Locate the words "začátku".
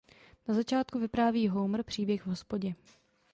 0.53-0.99